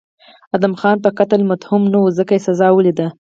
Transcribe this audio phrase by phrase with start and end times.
[0.55, 3.07] ادهم خان په قتل متهم و نو ځکه یې سزا ولیده.